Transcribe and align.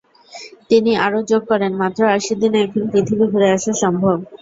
তিনি 0.69 0.91
আরও 1.05 1.19
যোগ 1.29 1.41
করেন, 1.51 1.71
মাত্র 1.81 2.01
আশি 2.15 2.33
দিনে 2.41 2.57
এখন 2.65 2.83
পৃথিবী 2.91 3.25
ঘুরে 3.31 3.47
আসা 3.55 3.71
সম্ভব। 3.83 4.17